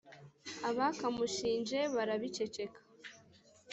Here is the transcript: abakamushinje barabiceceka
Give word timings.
abakamushinje 0.69 1.79
barabiceceka 1.95 2.79